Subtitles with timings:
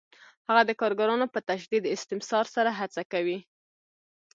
[0.47, 3.37] هغه د کارګرانو په شدید استثمار سره هڅه کوي